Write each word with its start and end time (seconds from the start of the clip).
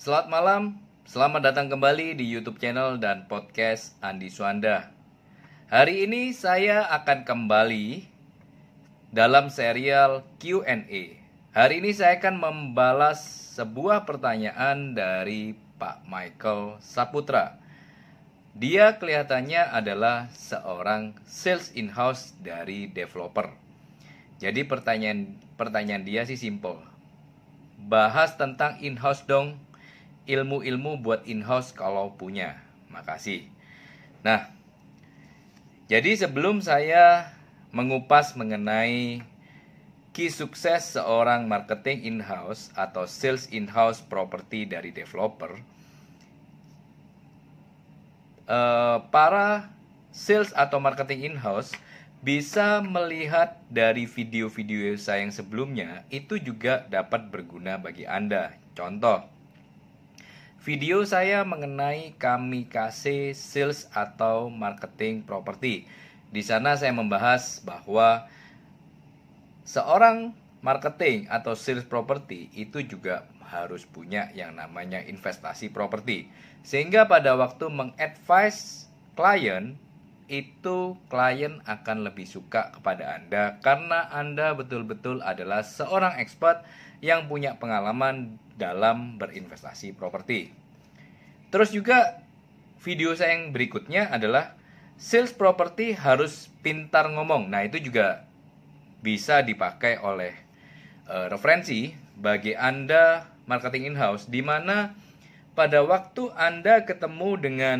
Selamat 0.00 0.32
malam, 0.32 0.62
selamat 1.04 1.52
datang 1.52 1.68
kembali 1.68 2.16
di 2.16 2.24
YouTube 2.24 2.56
channel 2.56 2.96
dan 2.96 3.28
podcast 3.28 3.92
Andi 4.00 4.32
Suanda. 4.32 4.88
Hari 5.68 6.08
ini 6.08 6.32
saya 6.32 6.88
akan 6.88 7.28
kembali 7.28 8.08
dalam 9.12 9.52
serial 9.52 10.24
Q&A. 10.40 11.20
Hari 11.52 11.84
ini 11.84 11.92
saya 11.92 12.16
akan 12.16 12.32
membalas 12.40 13.20
sebuah 13.52 14.08
pertanyaan 14.08 14.96
dari 14.96 15.52
Pak 15.76 16.08
Michael 16.08 16.80
Saputra. 16.80 17.60
Dia 18.56 18.96
kelihatannya 18.96 19.68
adalah 19.68 20.32
seorang 20.32 21.12
sales 21.28 21.76
in-house 21.76 22.32
dari 22.40 22.88
developer. 22.88 23.52
Jadi 24.40 24.64
pertanyaan 24.64 25.36
pertanyaan 25.60 26.08
dia 26.08 26.24
sih 26.24 26.40
simple. 26.40 26.80
Bahas 27.76 28.40
tentang 28.40 28.80
in-house 28.80 29.28
dong. 29.28 29.68
Ilmu-ilmu 30.30 31.02
buat 31.02 31.26
in-house 31.26 31.74
kalau 31.74 32.14
punya. 32.14 32.62
Makasih. 32.86 33.50
Nah, 34.22 34.46
jadi 35.90 36.14
sebelum 36.14 36.62
saya 36.62 37.34
mengupas 37.74 38.38
mengenai 38.38 39.26
key 40.14 40.30
sukses 40.30 40.94
seorang 40.94 41.50
marketing 41.50 42.06
in-house 42.06 42.70
atau 42.78 43.10
sales 43.10 43.50
in-house 43.50 43.98
property 43.98 44.66
dari 44.66 44.94
developer, 44.94 45.58
uh, 48.46 49.02
para 49.10 49.70
sales 50.10 50.50
atau 50.54 50.82
marketing 50.82 51.34
in-house 51.34 51.74
bisa 52.20 52.84
melihat 52.84 53.56
dari 53.72 54.04
video-video 54.04 54.92
saya 55.00 55.24
yang 55.24 55.32
sebelumnya 55.32 56.04
itu 56.12 56.36
juga 56.36 56.84
dapat 56.90 57.32
berguna 57.32 57.80
bagi 57.80 58.04
Anda. 58.04 58.52
Contoh, 58.76 59.24
video 60.60 61.00
saya 61.08 61.40
mengenai 61.40 62.12
kamikaze 62.20 63.32
sales 63.32 63.88
atau 63.96 64.52
marketing 64.52 65.24
property. 65.24 65.88
Di 66.28 66.44
sana 66.44 66.76
saya 66.76 66.92
membahas 66.92 67.64
bahwa 67.64 68.28
seorang 69.64 70.36
marketing 70.60 71.24
atau 71.32 71.56
sales 71.56 71.88
property 71.88 72.52
itu 72.52 72.84
juga 72.84 73.24
harus 73.48 73.88
punya 73.88 74.28
yang 74.36 74.54
namanya 74.54 75.00
investasi 75.00 75.72
properti. 75.72 76.28
Sehingga 76.60 77.08
pada 77.08 77.34
waktu 77.40 77.66
mengadvise 77.72 78.86
klien 79.16 79.80
itu 80.30 80.94
klien 81.10 81.58
akan 81.66 82.06
lebih 82.06 82.22
suka 82.22 82.70
kepada 82.70 83.18
Anda 83.18 83.58
karena 83.58 84.06
Anda 84.14 84.54
betul-betul 84.54 85.26
adalah 85.26 85.66
seorang 85.66 86.22
expert 86.22 86.62
yang 87.02 87.26
punya 87.26 87.58
pengalaman 87.58 88.38
dalam 88.54 89.18
berinvestasi 89.18 89.98
properti. 89.98 90.54
Terus 91.50 91.74
juga 91.74 92.22
video 92.78 93.10
saya 93.18 93.34
yang 93.34 93.50
berikutnya 93.50 94.06
adalah 94.06 94.54
sales 94.94 95.34
property 95.34 95.98
harus 95.98 96.52
pintar 96.62 97.10
ngomong. 97.10 97.50
Nah, 97.50 97.66
itu 97.66 97.82
juga 97.82 98.28
bisa 99.00 99.40
dipakai 99.40 99.98
oleh 99.98 100.36
uh, 101.08 101.26
referensi 101.32 101.96
bagi 102.20 102.52
Anda 102.52 103.26
marketing 103.48 103.96
in-house 103.96 104.28
di 104.28 104.44
mana 104.44 104.92
pada 105.56 105.82
waktu 105.82 106.30
Anda 106.36 106.84
ketemu 106.84 107.30
dengan 107.40 107.78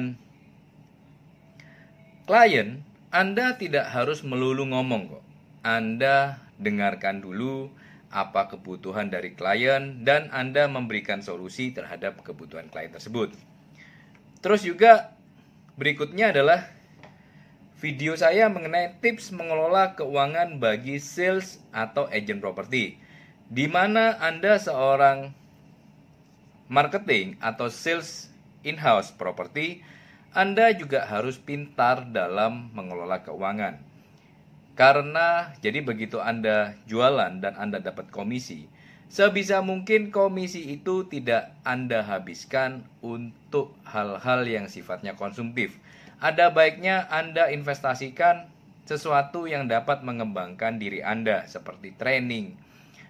klien, 2.30 2.86
Anda 3.10 3.58
tidak 3.58 3.90
harus 3.90 4.22
melulu 4.22 4.62
ngomong 4.70 5.10
kok. 5.10 5.24
Anda 5.66 6.38
dengarkan 6.62 7.26
dulu 7.26 7.74
apa 8.06 8.46
kebutuhan 8.46 9.10
dari 9.10 9.34
klien 9.34 10.06
dan 10.06 10.30
Anda 10.30 10.70
memberikan 10.70 11.26
solusi 11.26 11.74
terhadap 11.74 12.22
kebutuhan 12.22 12.70
klien 12.70 12.94
tersebut. 12.94 13.34
Terus 14.46 14.62
juga 14.62 15.10
berikutnya 15.74 16.30
adalah 16.30 16.70
video 17.82 18.14
saya 18.14 18.46
mengenai 18.46 19.02
tips 19.02 19.34
mengelola 19.34 19.98
keuangan 19.98 20.62
bagi 20.62 21.02
sales 21.02 21.58
atau 21.74 22.06
agent 22.14 22.38
property. 22.38 22.94
Di 23.50 23.66
mana 23.66 24.14
Anda 24.22 24.54
seorang 24.62 25.34
marketing 26.70 27.42
atau 27.42 27.66
sales 27.66 28.30
in-house 28.62 29.10
property, 29.18 29.82
Anda 30.30 30.70
juga 30.78 31.10
harus 31.10 31.42
pintar 31.42 32.06
dalam 32.14 32.70
mengelola 32.70 33.26
keuangan. 33.26 33.82
Karena 34.78 35.50
jadi 35.58 35.82
begitu 35.82 36.22
Anda 36.22 36.78
jualan 36.86 37.42
dan 37.42 37.58
Anda 37.58 37.82
dapat 37.82 38.14
komisi, 38.14 38.70
sebisa 39.10 39.58
mungkin 39.58 40.14
komisi 40.14 40.70
itu 40.70 41.02
tidak 41.10 41.58
Anda 41.66 42.06
habiskan 42.06 42.86
untuk 43.02 43.74
hal-hal 43.82 44.46
yang 44.46 44.70
sifatnya 44.70 45.18
konsumtif. 45.18 45.74
Ada 46.22 46.54
baiknya 46.54 47.10
Anda 47.10 47.50
investasikan 47.50 48.46
sesuatu 48.86 49.50
yang 49.50 49.66
dapat 49.66 50.06
mengembangkan 50.06 50.78
diri 50.78 51.02
Anda 51.02 51.50
seperti 51.50 51.98
training, 51.98 52.54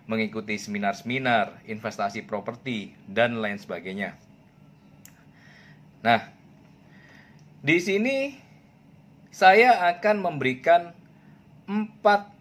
mengikuti 0.08 0.56
seminar-seminar, 0.56 1.68
investasi 1.68 2.24
properti, 2.24 2.96
dan 3.04 3.38
lain 3.44 3.60
sebagainya. 3.60 4.16
Nah, 6.00 6.39
di 7.60 7.76
sini 7.76 8.36
saya 9.30 9.84
akan 9.92 10.24
memberikan 10.24 10.96
empat 11.68 12.32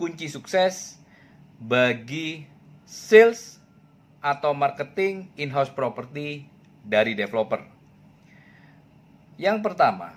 kunci 0.00 0.32
sukses 0.32 0.96
bagi 1.60 2.48
sales 2.88 3.60
atau 4.24 4.56
marketing 4.56 5.28
in-house 5.36 5.70
property 5.72 6.48
dari 6.84 7.12
developer. 7.12 7.60
Yang 9.40 9.64
pertama, 9.64 10.12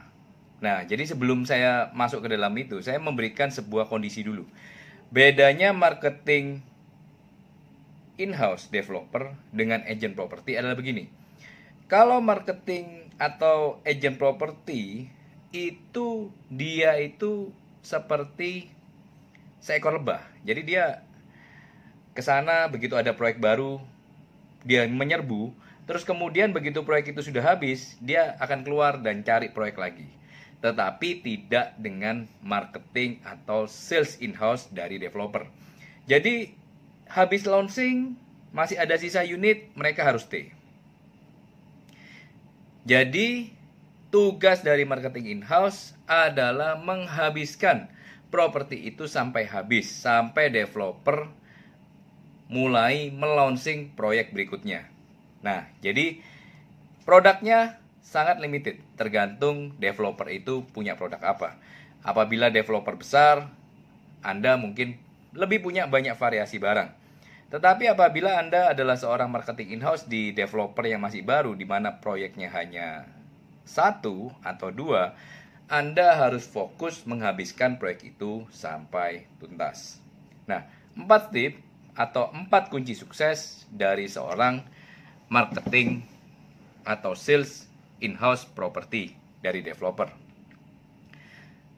nah 0.59 0.83
jadi 0.83 1.03
sebelum 1.07 1.43
saya 1.47 1.91
masuk 1.91 2.27
ke 2.27 2.31
dalam 2.31 2.51
itu, 2.59 2.79
saya 2.79 2.99
memberikan 2.99 3.51
sebuah 3.51 3.87
kondisi 3.87 4.23
dulu. 4.23 4.47
Bedanya 5.11 5.71
marketing 5.71 6.63
in-house 8.17 8.67
developer 8.71 9.35
dengan 9.51 9.83
agent 9.87 10.15
property 10.15 10.55
adalah 10.59 10.75
begini. 10.75 11.22
Kalau 11.87 12.23
marketing 12.23 13.11
atau 13.21 13.79
agent 13.85 14.17
property 14.17 15.07
itu 15.53 16.33
dia 16.49 16.97
itu 16.97 17.53
seperti 17.85 18.73
seekor 19.61 20.01
lebah. 20.01 20.23
Jadi 20.43 20.61
dia 20.65 21.05
ke 22.17 22.21
sana 22.25 22.67
begitu 22.71 22.97
ada 22.97 23.13
proyek 23.13 23.37
baru 23.37 23.79
dia 24.63 24.87
menyerbu, 24.87 25.51
terus 25.85 26.07
kemudian 26.07 26.55
begitu 26.55 26.87
proyek 26.87 27.11
itu 27.11 27.19
sudah 27.19 27.43
habis, 27.43 27.99
dia 27.99 28.39
akan 28.39 28.63
keluar 28.63 29.03
dan 29.03 29.21
cari 29.27 29.51
proyek 29.51 29.75
lagi 29.75 30.07
tetapi 30.63 31.19
tidak 31.19 31.75
dengan 31.75 32.23
marketing 32.39 33.19
atau 33.27 33.67
sales 33.67 34.15
in-house 34.23 34.71
dari 34.71 34.95
developer. 34.95 35.43
Jadi 36.07 36.55
habis 37.11 37.43
launching 37.43 38.15
masih 38.55 38.79
ada 38.79 38.95
sisa 38.95 39.27
unit, 39.27 39.67
mereka 39.75 40.07
harus 40.07 40.23
stay. 40.23 40.55
Jadi 42.83 43.55
tugas 44.11 44.59
dari 44.59 44.83
marketing 44.83 45.39
in-house 45.39 45.95
adalah 46.03 46.75
menghabiskan 46.75 47.87
properti 48.27 48.91
itu 48.91 49.07
sampai 49.07 49.47
habis, 49.47 49.87
sampai 49.87 50.51
developer 50.51 51.31
mulai 52.51 53.09
melaunching 53.09 53.95
proyek 53.95 54.35
berikutnya. 54.35 54.85
Nah, 55.41 55.65
jadi 55.79 56.19
produknya 57.07 57.79
sangat 58.03 58.43
limited, 58.43 58.83
tergantung 58.99 59.73
developer 59.79 60.27
itu 60.27 60.67
punya 60.75 60.99
produk 60.99 61.23
apa. 61.23 61.55
Apabila 62.03 62.51
developer 62.51 62.99
besar, 62.99 63.47
Anda 64.19 64.59
mungkin 64.59 64.99
lebih 65.31 65.63
punya 65.63 65.87
banyak 65.87 66.13
variasi 66.19 66.59
barang. 66.59 67.02
Tetapi 67.53 67.85
apabila 67.85 68.41
Anda 68.41 68.73
adalah 68.73 68.97
seorang 68.97 69.29
marketing 69.29 69.77
in-house 69.77 70.09
di 70.09 70.33
developer 70.33 70.81
yang 70.89 71.05
masih 71.05 71.21
baru, 71.21 71.53
di 71.53 71.69
mana 71.69 72.01
proyeknya 72.01 72.49
hanya 72.49 73.05
satu 73.61 74.33
atau 74.41 74.73
dua, 74.73 75.13
Anda 75.69 76.17
harus 76.17 76.49
fokus 76.49 77.05
menghabiskan 77.05 77.77
proyek 77.77 78.17
itu 78.17 78.49
sampai 78.49 79.29
tuntas. 79.37 80.01
Nah, 80.49 80.65
empat 80.97 81.29
tip 81.29 81.61
atau 81.93 82.33
empat 82.33 82.73
kunci 82.73 82.97
sukses 82.97 83.69
dari 83.69 84.09
seorang 84.09 84.65
marketing 85.29 86.01
atau 86.81 87.13
sales 87.13 87.69
in-house 88.01 88.49
property 88.49 89.13
dari 89.45 89.61
developer. 89.61 90.09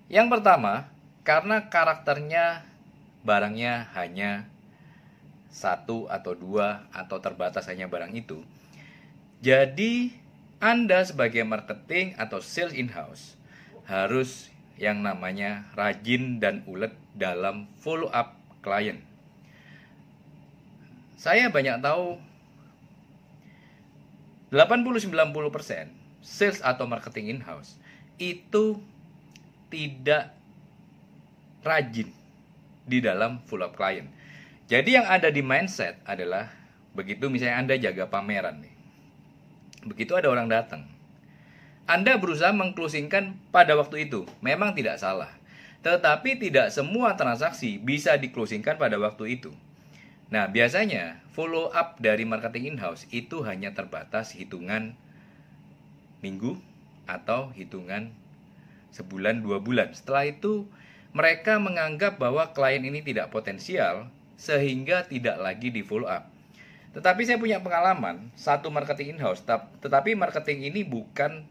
Yang 0.08 0.40
pertama, 0.40 0.88
karena 1.28 1.68
karakternya 1.68 2.64
barangnya 3.28 3.92
hanya 3.92 4.55
satu 5.56 6.12
atau 6.12 6.36
dua 6.36 6.84
atau 6.92 7.24
terbatas 7.24 7.72
hanya 7.72 7.88
barang 7.88 8.12
itu. 8.12 8.44
Jadi, 9.40 10.12
Anda 10.60 11.08
sebagai 11.08 11.48
marketing 11.48 12.20
atau 12.20 12.44
sales 12.44 12.76
in-house 12.76 13.40
harus 13.88 14.52
yang 14.76 15.00
namanya 15.00 15.72
rajin 15.80 16.44
dan 16.44 16.68
ulet 16.68 16.92
dalam 17.16 17.72
follow 17.80 18.12
up 18.12 18.36
klien. 18.60 19.00
Saya 21.16 21.48
banyak 21.48 21.80
tahu 21.80 22.20
80-90% 24.52 25.16
sales 26.20 26.60
atau 26.60 26.84
marketing 26.84 27.40
in-house 27.40 27.80
itu 28.20 28.80
tidak 29.72 30.36
rajin 31.64 32.12
di 32.86 33.02
dalam 33.02 33.42
full 33.50 33.66
up 33.66 33.74
client. 33.74 34.08
Jadi 34.66 34.98
yang 34.98 35.06
ada 35.06 35.30
di 35.30 35.46
mindset 35.46 36.02
adalah 36.10 36.50
begitu 36.98 37.30
misalnya 37.30 37.62
Anda 37.62 37.76
jaga 37.78 38.10
pameran 38.10 38.66
nih. 38.66 38.76
Begitu 39.86 40.18
ada 40.18 40.34
orang 40.34 40.50
datang. 40.50 40.90
Anda 41.86 42.18
berusaha 42.18 42.50
mengclosingkan 42.50 43.38
pada 43.54 43.78
waktu 43.78 44.10
itu. 44.10 44.26
Memang 44.42 44.74
tidak 44.74 44.98
salah. 44.98 45.30
Tetapi 45.86 46.42
tidak 46.42 46.74
semua 46.74 47.14
transaksi 47.14 47.78
bisa 47.78 48.18
diclosingkan 48.18 48.82
pada 48.82 48.98
waktu 48.98 49.38
itu. 49.38 49.54
Nah, 50.34 50.50
biasanya 50.50 51.22
follow 51.30 51.70
up 51.70 52.02
dari 52.02 52.26
marketing 52.26 52.74
in-house 52.74 53.06
itu 53.14 53.46
hanya 53.46 53.78
terbatas 53.78 54.34
hitungan 54.34 54.98
minggu 56.26 56.58
atau 57.06 57.54
hitungan 57.54 58.10
sebulan 58.90 59.46
dua 59.46 59.62
bulan. 59.62 59.94
Setelah 59.94 60.26
itu 60.26 60.66
mereka 61.14 61.62
menganggap 61.62 62.18
bahwa 62.18 62.50
klien 62.58 62.82
ini 62.82 63.06
tidak 63.06 63.30
potensial 63.30 64.10
sehingga 64.36 65.08
tidak 65.08 65.40
lagi 65.40 65.72
di 65.72 65.82
follow 65.84 66.08
up. 66.08 66.28
Tetapi 66.96 67.28
saya 67.28 67.36
punya 67.36 67.60
pengalaman 67.60 68.32
satu 68.40 68.72
marketing 68.72 69.20
in-house, 69.20 69.44
tetapi 69.84 70.16
marketing 70.16 70.72
ini 70.72 70.88
bukan 70.88 71.44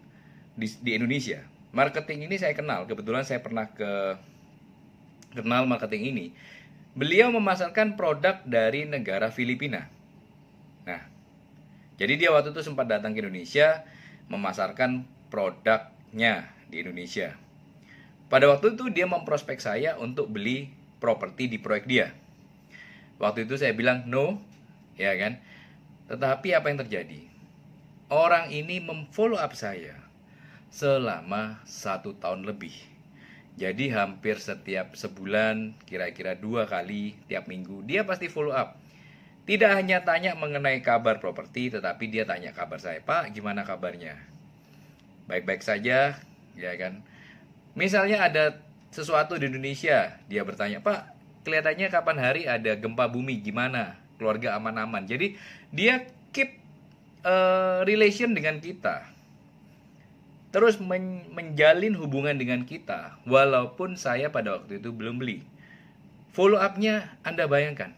di, 0.56 0.72
di 0.80 0.96
Indonesia. 0.96 1.44
Marketing 1.74 2.30
ini 2.30 2.40
saya 2.40 2.56
kenal, 2.56 2.88
kebetulan 2.88 3.26
saya 3.28 3.44
pernah 3.44 3.68
ke 3.68 4.16
kenal 5.36 5.68
marketing 5.68 6.14
ini. 6.14 6.26
Beliau 6.94 7.28
memasarkan 7.34 7.98
produk 7.98 8.40
dari 8.46 8.86
negara 8.86 9.28
Filipina. 9.28 9.90
Nah, 10.86 11.02
jadi 11.98 12.14
dia 12.16 12.30
waktu 12.30 12.54
itu 12.54 12.62
sempat 12.62 12.86
datang 12.86 13.12
ke 13.12 13.20
Indonesia 13.20 13.82
memasarkan 14.30 15.04
produknya 15.28 16.48
di 16.70 16.80
Indonesia. 16.80 17.34
Pada 18.32 18.48
waktu 18.48 18.78
itu 18.78 18.88
dia 18.94 19.04
memprospek 19.04 19.60
saya 19.60 19.98
untuk 20.00 20.32
beli 20.32 20.72
properti 21.02 21.50
di 21.50 21.60
proyek 21.60 21.84
dia. 21.84 22.14
Waktu 23.18 23.46
itu 23.46 23.54
saya 23.54 23.72
bilang 23.72 24.06
no, 24.10 24.42
ya 24.98 25.14
kan? 25.14 25.38
Tetapi 26.10 26.48
apa 26.52 26.66
yang 26.70 26.78
terjadi? 26.82 27.20
Orang 28.12 28.52
ini 28.52 28.82
memfollow 28.84 29.40
up 29.40 29.56
saya 29.56 29.96
selama 30.68 31.62
satu 31.64 32.18
tahun 32.18 32.44
lebih. 32.44 32.74
Jadi 33.54 33.86
hampir 33.94 34.42
setiap 34.42 34.98
sebulan, 34.98 35.78
kira-kira 35.86 36.34
dua 36.34 36.66
kali 36.66 37.14
tiap 37.30 37.46
minggu, 37.46 37.86
dia 37.86 38.02
pasti 38.02 38.26
follow 38.26 38.50
up. 38.50 38.74
Tidak 39.46 39.70
hanya 39.70 40.02
tanya 40.02 40.34
mengenai 40.34 40.82
kabar 40.82 41.22
properti, 41.22 41.70
tetapi 41.70 42.10
dia 42.10 42.26
tanya 42.26 42.50
kabar 42.50 42.82
saya, 42.82 42.98
Pak, 42.98 43.30
gimana 43.30 43.62
kabarnya? 43.62 44.18
Baik-baik 45.30 45.62
saja, 45.62 46.18
ya 46.58 46.72
kan? 46.74 47.06
Misalnya 47.78 48.26
ada 48.26 48.58
sesuatu 48.90 49.38
di 49.38 49.46
Indonesia, 49.46 50.18
dia 50.26 50.42
bertanya, 50.42 50.82
Pak, 50.82 51.13
kelihatannya 51.44 51.92
kapan 51.92 52.18
hari 52.18 52.42
ada 52.48 52.74
gempa 52.74 53.06
bumi, 53.06 53.38
gimana? 53.44 54.00
Keluarga 54.16 54.56
aman-aman. 54.56 55.04
Jadi 55.04 55.36
dia 55.70 56.08
keep 56.34 56.58
uh, 57.22 57.86
relation 57.86 58.32
dengan 58.32 58.58
kita 58.58 59.14
terus 60.54 60.78
men 60.78 61.26
menjalin 61.34 61.98
hubungan 61.98 62.38
dengan 62.38 62.62
kita 62.62 63.18
walaupun 63.26 63.98
saya 63.98 64.30
pada 64.30 64.62
waktu 64.62 64.78
itu 64.78 64.94
belum 64.94 65.18
beli. 65.18 65.42
Follow 66.30 66.62
up-nya 66.62 67.10
Anda 67.26 67.50
bayangkan, 67.50 67.90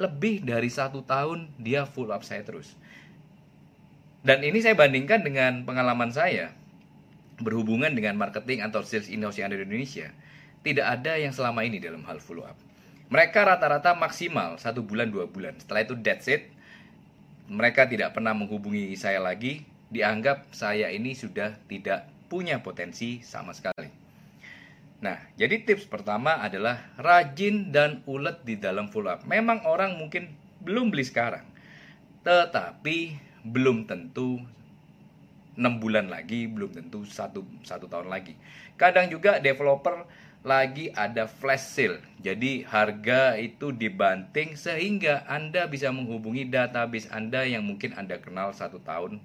lebih 0.00 0.40
dari 0.48 0.72
satu 0.72 1.04
tahun 1.04 1.52
dia 1.60 1.84
follow 1.84 2.16
up 2.16 2.24
saya 2.24 2.40
terus. 2.40 2.72
Dan 4.24 4.40
ini 4.40 4.64
saya 4.64 4.72
bandingkan 4.76 5.20
dengan 5.20 5.68
pengalaman 5.68 6.08
saya 6.08 6.56
berhubungan 7.40 7.92
dengan 7.92 8.16
marketing 8.16 8.64
atau 8.64 8.80
sales 8.80 9.12
in-house 9.12 9.36
yang 9.36 9.52
ada 9.52 9.60
di 9.60 9.68
Indonesia. 9.68 10.08
Tidak 10.64 10.84
ada 10.84 11.20
yang 11.20 11.36
selama 11.36 11.64
ini 11.68 11.80
dalam 11.80 12.04
hal 12.08 12.16
follow 12.20 12.48
up. 12.48 12.56
Mereka 13.10 13.42
rata-rata 13.42 13.92
maksimal 13.98 14.56
satu 14.62 14.86
bulan 14.86 15.10
dua 15.10 15.26
bulan. 15.26 15.58
Setelah 15.58 15.82
itu 15.82 15.94
that's 15.98 16.30
it. 16.30 16.46
Mereka 17.50 17.90
tidak 17.90 18.14
pernah 18.14 18.30
menghubungi 18.30 18.94
saya 18.94 19.18
lagi 19.18 19.66
dianggap 19.90 20.54
saya 20.54 20.86
ini 20.94 21.18
sudah 21.18 21.58
tidak 21.66 22.06
punya 22.30 22.62
potensi 22.62 23.18
sama 23.26 23.50
sekali. 23.50 23.90
Nah, 25.02 25.18
jadi 25.34 25.66
tips 25.66 25.90
pertama 25.90 26.38
adalah 26.38 26.94
rajin 26.94 27.74
dan 27.74 28.06
ulet 28.06 28.38
di 28.46 28.54
dalam 28.54 28.86
follow 28.86 29.10
up. 29.10 29.26
Memang 29.26 29.66
orang 29.66 29.98
mungkin 29.98 30.30
belum 30.62 30.94
beli 30.94 31.02
sekarang, 31.02 31.42
tetapi 32.22 33.18
belum 33.42 33.90
tentu 33.90 34.38
6 35.58 35.82
bulan 35.82 36.06
lagi, 36.06 36.46
belum 36.46 36.70
tentu 36.70 37.02
satu, 37.02 37.42
satu 37.66 37.90
tahun 37.90 38.12
lagi. 38.12 38.36
Kadang 38.78 39.10
juga 39.10 39.42
developer 39.42 40.06
lagi 40.40 40.88
ada 40.96 41.28
flash 41.28 41.76
sale. 41.76 42.00
Jadi 42.20 42.64
harga 42.64 43.36
itu 43.36 43.72
dibanting 43.72 44.56
sehingga 44.56 45.24
Anda 45.28 45.68
bisa 45.68 45.92
menghubungi 45.92 46.48
database 46.48 47.12
Anda 47.12 47.44
yang 47.44 47.64
mungkin 47.64 47.92
Anda 47.92 48.16
kenal 48.20 48.56
satu 48.56 48.80
tahun 48.80 49.20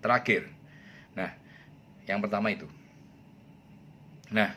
terakhir. 0.00 0.48
Nah, 1.12 1.36
yang 2.08 2.24
pertama 2.24 2.48
itu. 2.48 2.64
Nah, 4.32 4.56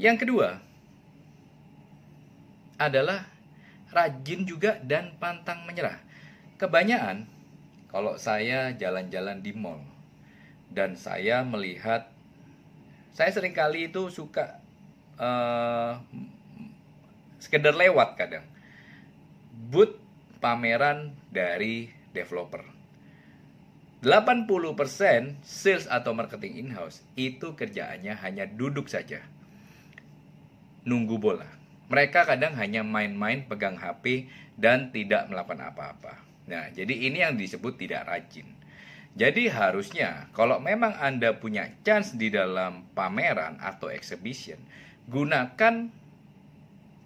yang 0.00 0.16
kedua 0.16 0.56
adalah 2.80 3.28
rajin 3.92 4.48
juga 4.48 4.80
dan 4.80 5.12
pantang 5.20 5.68
menyerah. 5.68 6.00
Kebanyakan 6.56 7.28
kalau 7.92 8.16
saya 8.16 8.72
jalan-jalan 8.72 9.44
di 9.44 9.52
mall 9.52 9.84
dan 10.72 10.96
saya 10.96 11.44
melihat 11.44 12.08
saya 13.12 13.28
sering 13.34 13.52
kali 13.52 13.92
itu 13.92 14.08
suka 14.08 14.62
uh, 15.20 16.00
sekedar 17.36 17.76
lewat 17.76 18.16
kadang 18.16 18.44
booth 19.68 20.00
pameran 20.40 21.12
dari 21.28 21.92
developer 22.16 22.80
80% 24.00 25.44
sales 25.44 25.84
atau 25.84 26.16
marketing 26.16 26.64
in-house 26.64 27.04
itu 27.20 27.52
kerjaannya 27.52 28.16
hanya 28.24 28.48
duduk 28.48 28.88
saja. 28.88 29.20
Nunggu 30.88 31.20
bola. 31.20 31.44
Mereka 31.92 32.24
kadang 32.24 32.56
hanya 32.56 32.80
main-main 32.80 33.44
pegang 33.44 33.76
HP 33.76 34.24
dan 34.56 34.88
tidak 34.88 35.28
melakukan 35.28 35.68
apa-apa. 35.68 36.16
Nah, 36.48 36.72
jadi 36.72 36.96
ini 36.96 37.20
yang 37.20 37.36
disebut 37.36 37.76
tidak 37.76 38.08
rajin. 38.08 38.48
Jadi 39.20 39.52
harusnya 39.52 40.32
kalau 40.32 40.56
memang 40.62 40.96
Anda 40.96 41.36
punya 41.36 41.68
chance 41.84 42.16
di 42.16 42.32
dalam 42.32 42.88
pameran 42.96 43.60
atau 43.60 43.92
exhibition, 43.92 44.56
gunakan 45.10 45.90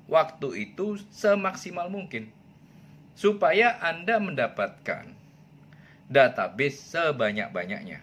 waktu 0.05 0.49
itu 0.69 1.01
semaksimal 1.09 1.89
mungkin 1.89 2.29
supaya 3.17 3.81
Anda 3.81 4.21
mendapatkan 4.21 5.17
database 6.11 6.79
sebanyak-banyaknya. 6.93 7.99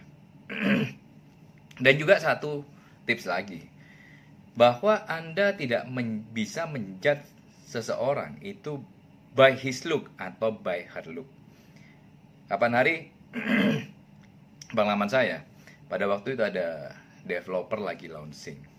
Dan 1.84 1.94
juga 1.96 2.18
satu 2.18 2.66
tips 3.06 3.30
lagi, 3.30 3.64
bahwa 4.58 5.06
Anda 5.08 5.54
tidak 5.56 5.88
men 5.88 6.26
bisa 6.34 6.68
menjudge 6.68 7.24
seseorang 7.64 8.36
itu 8.44 8.82
by 9.32 9.56
his 9.56 9.88
look 9.88 10.12
atau 10.20 10.52
by 10.52 10.84
her 10.92 11.06
look. 11.08 11.28
Kapan 12.50 12.72
hari 12.76 12.94
pengalaman 14.76 15.08
saya, 15.08 15.40
pada 15.88 16.04
waktu 16.04 16.36
itu 16.36 16.44
ada 16.44 16.92
developer 17.24 17.80
lagi 17.80 18.12
launching. 18.12 18.71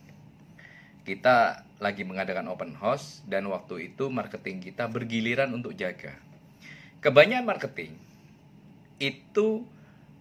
Kita 1.03 1.67
lagi 1.83 2.07
mengadakan 2.07 2.47
open 2.47 2.79
house 2.79 3.19
dan 3.27 3.43
waktu 3.51 3.91
itu 3.91 4.07
marketing 4.07 4.63
kita 4.63 4.87
bergiliran 4.87 5.51
untuk 5.51 5.75
jaga. 5.75 6.15
Kebanyakan 7.03 7.43
marketing 7.43 7.91
itu 9.03 9.67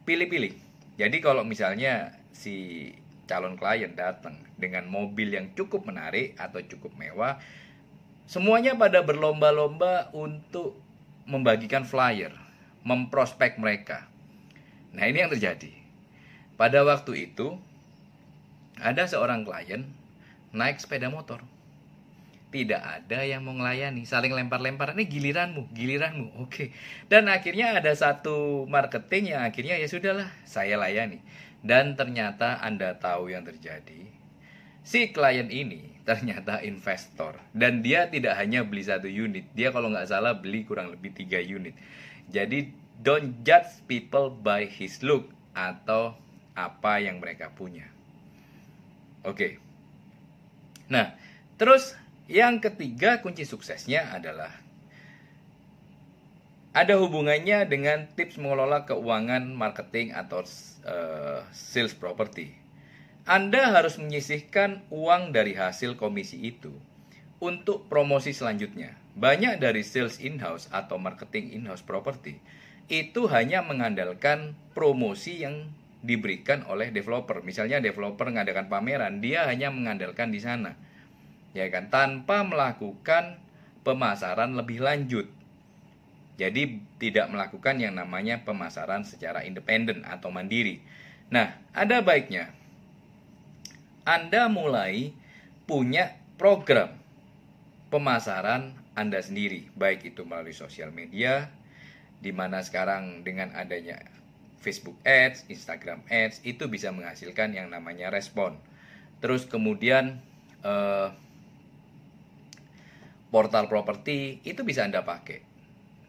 pilih-pilih. 0.02 0.58
Jadi 0.98 1.16
kalau 1.22 1.46
misalnya 1.46 2.18
si 2.34 2.90
calon 3.30 3.54
klien 3.54 3.94
datang 3.94 4.34
dengan 4.58 4.90
mobil 4.90 5.30
yang 5.30 5.54
cukup 5.54 5.86
menarik 5.86 6.34
atau 6.34 6.58
cukup 6.66 6.90
mewah, 6.98 7.38
semuanya 8.26 8.74
pada 8.74 9.06
berlomba-lomba 9.06 10.10
untuk 10.10 10.74
membagikan 11.30 11.86
flyer, 11.86 12.34
memprospek 12.82 13.62
mereka. 13.62 14.10
Nah, 14.90 15.06
ini 15.06 15.22
yang 15.22 15.30
terjadi. 15.30 15.70
Pada 16.58 16.82
waktu 16.82 17.30
itu 17.30 17.56
ada 18.82 19.06
seorang 19.06 19.46
klien 19.46 19.86
naik 20.52 20.78
sepeda 20.78 21.08
motor. 21.08 21.40
Tidak 22.52 22.82
ada 22.84 23.24
yang 23.24 23.48
mau 23.48 23.56
melayani 23.56 24.04
saling 24.04 24.36
lempar-lempar. 24.36 24.92
Ini 24.92 25.08
giliranmu 25.08 25.72
giliranmu 25.72 26.44
oke. 26.44 26.68
Dan 27.08 27.32
akhirnya 27.32 27.72
ada 27.72 27.88
satu 27.96 28.68
marketing 28.68 29.32
yang 29.32 29.40
akhirnya 29.40 29.80
ya 29.80 29.88
sudahlah 29.88 30.28
saya 30.44 30.76
layani. 30.76 31.24
Dan 31.64 31.96
ternyata 31.96 32.60
anda 32.60 32.92
tahu 33.00 33.32
yang 33.32 33.48
terjadi. 33.48 34.04
Si 34.84 35.16
klien 35.16 35.48
ini 35.48 35.96
ternyata 36.04 36.60
investor. 36.60 37.40
Dan 37.56 37.80
dia 37.80 38.12
tidak 38.12 38.36
hanya 38.36 38.68
beli 38.68 38.84
satu 38.84 39.08
unit 39.08 39.48
dia 39.56 39.72
kalau 39.72 39.88
nggak 39.88 40.12
salah 40.12 40.36
beli 40.36 40.68
kurang 40.68 40.92
lebih 40.92 41.16
tiga 41.16 41.40
unit. 41.40 41.72
Jadi 42.28 42.68
don't 43.00 43.40
judge 43.40 43.80
people 43.88 44.28
by 44.28 44.68
his 44.68 45.00
look 45.00 45.32
atau 45.56 46.20
apa 46.52 47.00
yang 47.00 47.16
mereka 47.16 47.48
punya. 47.48 47.88
Oke. 49.24 49.71
Nah, 50.88 51.14
terus 51.60 51.94
yang 52.30 52.58
ketiga 52.62 53.20
kunci 53.20 53.44
suksesnya 53.44 54.14
adalah 54.14 54.50
ada 56.72 56.96
hubungannya 56.96 57.68
dengan 57.68 58.08
tips 58.16 58.40
mengelola 58.40 58.88
keuangan 58.88 59.52
marketing 59.52 60.16
atau 60.16 60.40
uh, 60.88 61.44
sales 61.52 61.92
property. 61.92 62.56
Anda 63.28 63.70
harus 63.70 64.00
menyisihkan 64.00 64.82
uang 64.88 65.36
dari 65.36 65.54
hasil 65.54 65.94
komisi 66.00 66.40
itu 66.42 66.72
untuk 67.38 67.86
promosi 67.86 68.32
selanjutnya. 68.32 68.96
Banyak 69.12 69.60
dari 69.60 69.84
sales 69.84 70.16
in-house 70.18 70.72
atau 70.72 70.96
marketing 70.96 71.52
in-house 71.52 71.84
property 71.84 72.40
itu 72.88 73.28
hanya 73.28 73.60
mengandalkan 73.62 74.56
promosi 74.72 75.44
yang 75.44 75.70
diberikan 76.02 76.66
oleh 76.66 76.90
developer. 76.90 77.40
Misalnya 77.46 77.78
developer 77.78 78.26
mengadakan 78.26 78.66
pameran, 78.66 79.22
dia 79.22 79.46
hanya 79.46 79.70
mengandalkan 79.70 80.34
di 80.34 80.42
sana. 80.42 80.74
Ya 81.54 81.70
kan, 81.70 81.88
tanpa 81.88 82.42
melakukan 82.42 83.38
pemasaran 83.86 84.58
lebih 84.58 84.82
lanjut. 84.82 85.30
Jadi 86.36 86.82
tidak 86.98 87.30
melakukan 87.30 87.78
yang 87.78 87.94
namanya 87.94 88.42
pemasaran 88.42 89.06
secara 89.06 89.46
independen 89.46 90.02
atau 90.02 90.32
mandiri. 90.34 90.82
Nah, 91.30 91.54
ada 91.70 92.02
baiknya 92.02 92.50
Anda 94.02 94.50
mulai 94.50 95.14
punya 95.68 96.18
program 96.34 96.98
pemasaran 97.92 98.74
Anda 98.98 99.22
sendiri, 99.22 99.70
baik 99.76 100.16
itu 100.16 100.24
melalui 100.26 100.56
sosial 100.56 100.90
media, 100.90 101.52
di 102.18 102.32
mana 102.34 102.64
sekarang 102.64 103.22
dengan 103.22 103.52
adanya 103.54 104.00
Facebook 104.62 104.94
Ads, 105.02 105.50
Instagram 105.50 106.06
Ads 106.06 106.40
itu 106.46 106.70
bisa 106.70 106.94
menghasilkan 106.94 107.50
yang 107.52 107.68
namanya 107.68 108.14
respon. 108.14 108.56
Terus 109.18 109.44
kemudian 109.50 110.22
eh, 110.62 111.08
portal 113.34 113.66
properti 113.66 114.38
itu 114.46 114.62
bisa 114.62 114.86
Anda 114.86 115.02
pakai. 115.02 115.42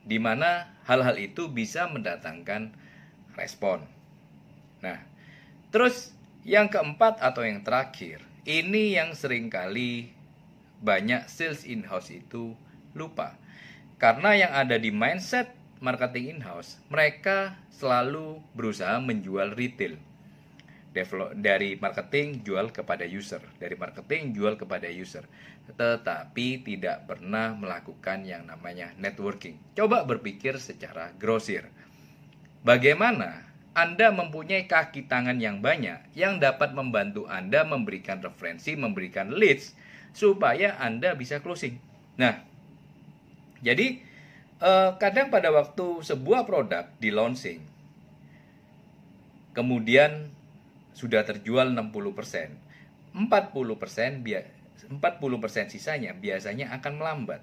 Di 0.06 0.22
mana 0.22 0.70
hal-hal 0.86 1.18
itu 1.18 1.50
bisa 1.50 1.90
mendatangkan 1.90 2.76
respon. 3.34 3.82
Nah, 4.84 5.00
terus 5.74 6.14
yang 6.44 6.68
keempat 6.68 7.24
atau 7.24 7.42
yang 7.48 7.64
terakhir, 7.64 8.20
ini 8.44 8.94
yang 9.00 9.16
sering 9.16 9.48
kali 9.48 10.12
banyak 10.84 11.32
sales 11.32 11.64
in-house 11.64 12.12
itu 12.12 12.52
lupa. 12.92 13.40
Karena 13.96 14.36
yang 14.36 14.52
ada 14.52 14.76
di 14.76 14.92
mindset 14.92 15.63
marketing 15.84 16.40
in-house, 16.40 16.80
mereka 16.88 17.60
selalu 17.76 18.40
berusaha 18.56 19.04
menjual 19.04 19.52
retail. 19.52 20.00
Develop, 20.94 21.34
dari 21.36 21.74
marketing 21.76 22.46
jual 22.46 22.70
kepada 22.70 23.04
user, 23.04 23.42
dari 23.58 23.74
marketing 23.76 24.32
jual 24.32 24.56
kepada 24.56 24.88
user. 24.88 25.26
Tetapi 25.68 26.64
tidak 26.64 27.10
pernah 27.10 27.52
melakukan 27.58 28.24
yang 28.24 28.46
namanya 28.46 28.94
networking. 29.02 29.58
Coba 29.74 30.06
berpikir 30.06 30.62
secara 30.62 31.10
grosir. 31.18 31.66
Bagaimana 32.62 33.54
anda 33.74 34.14
mempunyai 34.14 34.70
kaki 34.70 35.10
tangan 35.10 35.42
yang 35.42 35.58
banyak 35.58 36.14
yang 36.14 36.38
dapat 36.38 36.78
membantu 36.78 37.26
Anda 37.26 37.66
memberikan 37.66 38.22
referensi, 38.22 38.78
memberikan 38.78 39.34
leads 39.34 39.74
supaya 40.14 40.78
Anda 40.78 41.18
bisa 41.18 41.42
closing. 41.42 41.82
Nah, 42.22 42.38
jadi 43.66 43.98
uh, 44.64 44.96
kadang 44.96 45.28
pada 45.28 45.52
waktu 45.52 46.00
sebuah 46.02 46.48
produk 46.48 46.88
di 46.98 47.12
launching 47.12 47.60
kemudian 49.54 50.34
sudah 50.94 51.26
terjual 51.26 51.74
60%, 51.74 53.14
40% 53.14 54.26
biar 54.26 54.46
40% 54.90 55.74
sisanya 55.74 56.12
biasanya 56.18 56.74
akan 56.80 56.94
melambat. 56.98 57.42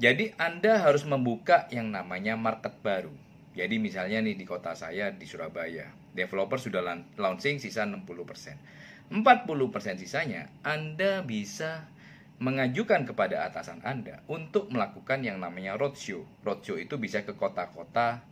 Jadi 0.00 0.32
Anda 0.40 0.80
harus 0.80 1.04
membuka 1.04 1.68
yang 1.68 1.92
namanya 1.92 2.36
market 2.36 2.72
baru. 2.80 3.12
Jadi 3.52 3.76
misalnya 3.76 4.24
nih 4.24 4.36
di 4.36 4.48
kota 4.48 4.72
saya 4.72 5.12
di 5.12 5.28
Surabaya, 5.28 5.92
developer 6.16 6.56
sudah 6.56 6.80
launching 7.20 7.60
sisa 7.60 7.84
60%. 7.84 9.12
40% 9.12 10.00
sisanya 10.00 10.48
Anda 10.64 11.20
bisa 11.26 11.84
mengajukan 12.40 13.04
kepada 13.04 13.44
atasan 13.52 13.84
Anda 13.84 14.24
untuk 14.24 14.72
melakukan 14.72 15.20
yang 15.20 15.44
namanya 15.44 15.76
roadshow. 15.76 16.24
Roadshow 16.40 16.80
itu 16.80 16.96
bisa 16.96 17.20
ke 17.20 17.36
kota-kota 17.36 18.24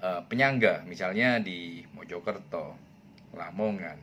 e, 0.00 0.08
penyangga, 0.24 0.88
misalnya 0.88 1.36
di 1.36 1.84
Mojokerto, 1.92 2.72
Lamongan, 3.36 4.00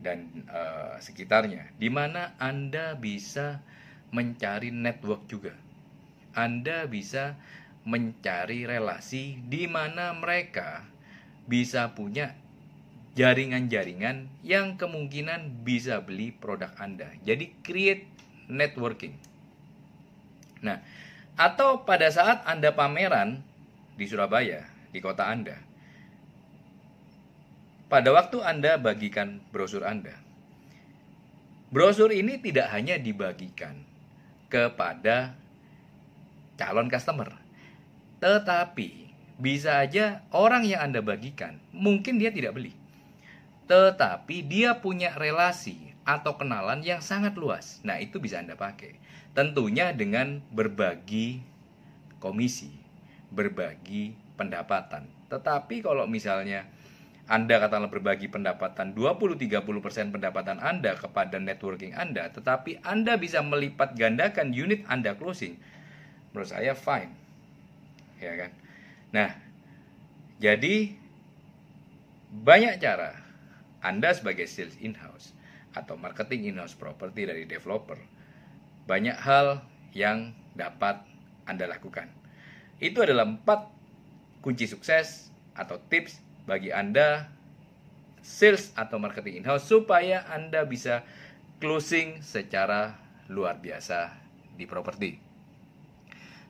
dan 0.00 0.32
e, 0.48 0.62
sekitarnya, 1.04 1.68
di 1.76 1.92
mana 1.92 2.32
Anda 2.40 2.96
bisa 2.96 3.60
mencari 4.16 4.72
network 4.72 5.28
juga. 5.28 5.52
Anda 6.32 6.88
bisa 6.88 7.36
mencari 7.84 8.64
relasi 8.64 9.36
di 9.44 9.68
mana 9.68 10.16
mereka 10.16 10.88
bisa 11.44 11.92
punya 11.92 12.32
jaringan-jaringan 13.16 14.28
yang 14.44 14.80
kemungkinan 14.80 15.64
bisa 15.64 16.00
beli 16.00 16.32
produk 16.32 16.72
Anda. 16.80 17.12
Jadi 17.24 17.52
create 17.64 18.16
networking. 18.50 19.14
Nah, 20.62 20.80
atau 21.36 21.84
pada 21.84 22.08
saat 22.08 22.42
Anda 22.48 22.72
pameran 22.72 23.44
di 23.94 24.04
Surabaya, 24.08 24.64
di 24.90 24.98
kota 25.04 25.28
Anda, 25.28 25.60
pada 27.86 28.10
waktu 28.10 28.40
Anda 28.42 28.80
bagikan 28.80 29.44
brosur 29.52 29.84
Anda, 29.84 30.16
brosur 31.70 32.10
ini 32.10 32.40
tidak 32.40 32.72
hanya 32.72 32.96
dibagikan 32.96 33.84
kepada 34.48 35.36
calon 36.56 36.88
customer, 36.88 37.30
tetapi 38.18 39.12
bisa 39.36 39.84
aja 39.84 40.24
orang 40.32 40.64
yang 40.64 40.80
Anda 40.88 41.04
bagikan 41.04 41.60
mungkin 41.76 42.16
dia 42.16 42.32
tidak 42.32 42.56
beli, 42.56 42.72
tetapi 43.68 44.40
dia 44.40 44.80
punya 44.80 45.12
relasi 45.12 45.95
atau 46.06 46.38
kenalan 46.38 46.86
yang 46.86 47.02
sangat 47.02 47.34
luas. 47.34 47.82
Nah, 47.82 47.98
itu 47.98 48.22
bisa 48.22 48.38
Anda 48.38 48.54
pakai. 48.54 48.96
Tentunya 49.34 49.90
dengan 49.90 50.38
berbagi 50.54 51.42
komisi, 52.22 52.70
berbagi 53.34 54.14
pendapatan. 54.38 55.10
Tetapi 55.26 55.82
kalau 55.82 56.06
misalnya 56.06 56.64
anda 57.26 57.58
katakanlah 57.58 57.90
berbagi 57.90 58.30
pendapatan 58.30 58.94
20-30% 58.94 60.14
pendapatan 60.14 60.62
Anda 60.62 60.94
kepada 60.94 61.42
networking 61.42 61.90
Anda, 61.98 62.30
tetapi 62.30 62.86
Anda 62.86 63.18
bisa 63.18 63.42
melipat 63.42 63.98
gandakan 63.98 64.54
unit 64.54 64.86
Anda 64.86 65.18
closing. 65.18 65.58
Menurut 66.30 66.46
saya 66.46 66.78
fine. 66.78 67.10
Ya 68.22 68.30
kan? 68.38 68.54
Nah, 69.10 69.30
jadi 70.38 70.94
banyak 72.30 72.78
cara 72.78 73.18
Anda 73.82 74.14
sebagai 74.14 74.46
sales 74.46 74.78
in-house 74.78 75.34
atau 75.76 76.00
marketing 76.00 76.56
in-house 76.56 76.72
property 76.72 77.28
dari 77.28 77.44
developer. 77.44 78.00
Banyak 78.88 79.18
hal 79.20 79.60
yang 79.92 80.32
dapat 80.56 81.04
Anda 81.44 81.68
lakukan. 81.68 82.08
Itu 82.80 83.04
adalah 83.04 83.28
empat 83.28 83.68
kunci 84.40 84.64
sukses 84.64 85.28
atau 85.52 85.76
tips 85.92 86.20
bagi 86.48 86.72
Anda 86.72 87.28
sales 88.24 88.72
atau 88.74 88.96
marketing 88.96 89.44
in-house 89.44 89.68
supaya 89.68 90.24
Anda 90.32 90.64
bisa 90.64 91.04
closing 91.60 92.24
secara 92.24 92.96
luar 93.28 93.60
biasa 93.60 94.12
di 94.56 94.64
properti. 94.64 95.20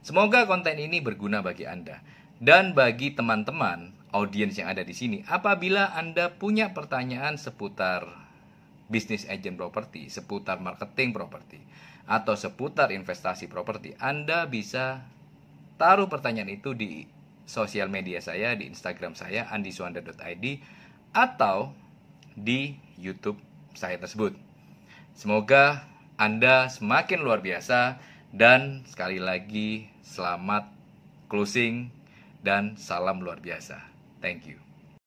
Semoga 0.06 0.46
konten 0.46 0.78
ini 0.78 1.02
berguna 1.02 1.42
bagi 1.42 1.66
Anda 1.66 1.98
dan 2.38 2.78
bagi 2.78 3.10
teman-teman 3.10 3.90
audiens 4.14 4.54
yang 4.54 4.70
ada 4.70 4.86
di 4.86 4.94
sini. 4.94 5.18
Apabila 5.26 5.92
Anda 5.98 6.30
punya 6.30 6.70
pertanyaan 6.70 7.40
seputar 7.40 8.25
bisnis 8.86 9.26
agent 9.26 9.58
properti, 9.58 10.06
seputar 10.06 10.62
marketing 10.62 11.10
properti, 11.10 11.58
atau 12.06 12.38
seputar 12.38 12.94
investasi 12.94 13.50
properti, 13.50 13.98
Anda 13.98 14.46
bisa 14.46 15.02
taruh 15.76 16.06
pertanyaan 16.06 16.50
itu 16.54 16.72
di 16.72 17.04
sosial 17.46 17.90
media 17.90 18.18
saya, 18.22 18.54
di 18.54 18.66
Instagram 18.70 19.14
saya, 19.18 19.50
andiswanda.id, 19.50 20.46
atau 21.14 21.74
di 22.36 22.76
YouTube 22.98 23.38
saya 23.74 23.96
tersebut. 23.98 24.34
Semoga 25.16 25.86
Anda 26.20 26.68
semakin 26.68 27.24
luar 27.24 27.40
biasa 27.40 27.98
dan 28.34 28.84
sekali 28.84 29.16
lagi 29.16 29.88
selamat 30.04 30.68
closing 31.32 31.88
dan 32.44 32.76
salam 32.76 33.24
luar 33.24 33.40
biasa. 33.40 33.80
Thank 34.20 34.46
you. 34.46 34.65